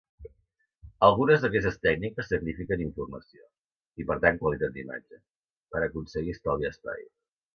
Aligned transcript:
Algunes 1.07 1.43
d'aquestes 1.43 1.75
tècniques 1.87 2.27
sacrifiquen 2.31 2.81
informació, 2.85 3.45
i 4.03 4.07
per 4.11 4.17
tant 4.25 4.41
qualitat 4.45 4.75
d'imatge, 4.79 5.21
per 5.75 5.83
aconseguir 5.89 6.37
estalviar 6.39 6.75
espai. 6.77 7.07